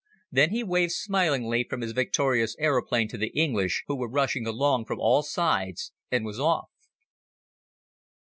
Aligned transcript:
Then 0.31 0.49
he 0.49 0.63
waved 0.63 0.93
smilingly 0.93 1.63
from 1.63 1.81
his 1.81 1.91
victorious 1.91 2.55
aeroplane 2.57 3.07
to 3.09 3.19
the 3.19 3.27
English 3.39 3.83
who 3.85 3.95
were 3.95 4.09
rushing 4.09 4.47
along 4.47 4.85
from 4.85 4.99
all 4.99 5.21
sides 5.21 5.91
and 6.09 6.25
was 6.25 6.39
off. 6.39 6.71